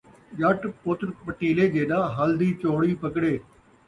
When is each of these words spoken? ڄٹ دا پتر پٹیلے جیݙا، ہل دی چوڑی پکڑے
ڄٹ 0.37 0.57
دا 0.63 0.69
پتر 0.83 1.07
پٹیلے 1.23 1.65
جیݙا، 1.73 1.99
ہل 2.15 2.29
دی 2.39 2.49
چوڑی 2.61 2.91
پکڑے 3.01 3.33